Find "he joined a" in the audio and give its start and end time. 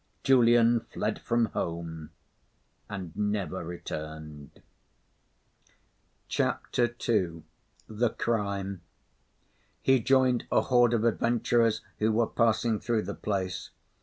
9.83-10.61